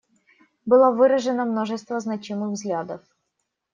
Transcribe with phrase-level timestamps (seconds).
[0.69, 3.01] Было выражено множество значимых взглядов.